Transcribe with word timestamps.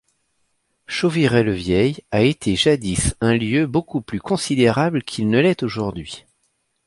Chauvirey-le-Vieil 0.87 2.01
a 2.09 2.21
été 2.23 2.55
jadis 2.55 3.13
un 3.21 3.37
lieu 3.37 3.67
beaucoup 3.67 4.01
plus 4.01 4.19
considérable 4.19 5.03
qu'il 5.03 5.29
ne 5.29 5.39
l'est 5.39 5.61
aujourd'hui. 5.61 6.25